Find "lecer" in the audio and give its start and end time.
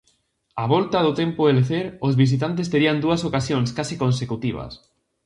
1.59-1.85